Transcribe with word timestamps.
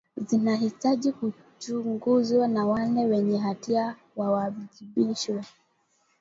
zinahitaji 0.27 1.11
kuchunguzwa 1.11 2.47
na 2.47 2.65
wale 2.65 3.05
wenye 3.05 3.39
hatia 3.39 3.95
wawajibishwe 4.15 5.45